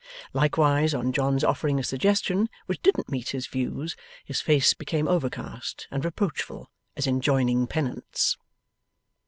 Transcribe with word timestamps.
Likewise, 0.33 0.95
on 0.95 1.13
John's 1.13 1.43
offering 1.43 1.77
a 1.77 1.83
suggestion 1.83 2.49
which 2.65 2.81
didn't 2.81 3.11
meet 3.11 3.29
his 3.29 3.45
views, 3.45 3.95
his 4.25 4.41
face 4.41 4.73
became 4.73 5.07
overcast 5.07 5.87
and 5.91 6.03
reproachful, 6.03 6.71
as 6.97 7.05
enjoining 7.05 7.67
penance. 7.67 8.35